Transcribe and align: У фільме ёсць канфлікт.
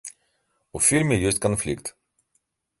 У 0.79 0.81
фільме 0.87 1.15
ёсць 1.31 1.39
канфлікт. 1.45 1.95